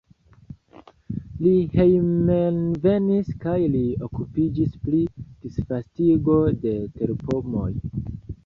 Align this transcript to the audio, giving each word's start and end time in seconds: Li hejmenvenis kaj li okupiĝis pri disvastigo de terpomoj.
Li 1.41 1.51
hejmenvenis 1.73 3.29
kaj 3.45 3.59
li 3.75 3.83
okupiĝis 4.09 4.75
pri 4.87 5.03
disvastigo 5.45 6.43
de 6.67 6.77
terpomoj. 6.97 7.71